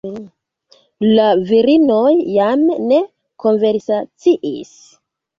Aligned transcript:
La 1.17 1.25
virinoj 1.49 2.13
jam 2.35 2.63
ne 2.93 3.01
konversaciis. 3.45 4.73